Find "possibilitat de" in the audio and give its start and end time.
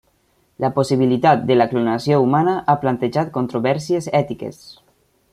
0.77-1.57